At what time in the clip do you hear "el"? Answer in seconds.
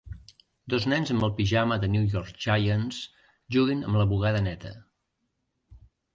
1.27-1.33